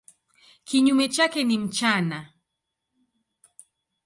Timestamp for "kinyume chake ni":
0.63-1.57